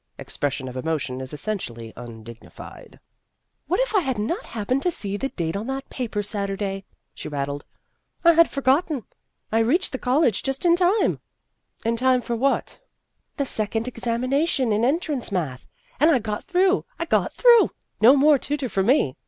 [0.17, 2.99] (Expression of emotion is essentially un dignified.)"
[3.67, 7.27] What if I had not happened to see the date on that paper Saturday?" she
[7.29, 7.65] rattled."
[8.25, 9.03] I had forgotten.
[9.51, 11.45] I reached the college just in time." 210 Vassar
[11.83, 12.79] Studies "In time for what?""
[13.37, 15.67] The second examination in entrance math.
[15.99, 16.83] And I got through!
[16.97, 17.69] I got through!
[18.01, 19.17] No more tutor for me